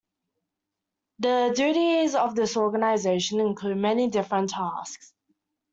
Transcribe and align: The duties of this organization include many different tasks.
The 1.19 1.53
duties 1.55 2.15
of 2.15 2.33
this 2.35 2.57
organization 2.57 3.39
include 3.39 3.77
many 3.77 4.07
different 4.09 4.49
tasks. 4.49 5.13